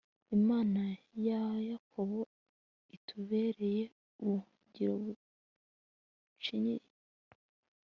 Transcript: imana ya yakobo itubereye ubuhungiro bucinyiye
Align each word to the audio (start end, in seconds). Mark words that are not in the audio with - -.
imana 0.37 0.81
ya 1.27 1.41
yakobo 1.69 2.19
itubereye 2.95 3.83
ubuhungiro 4.21 4.93
bucinyiye 5.03 6.87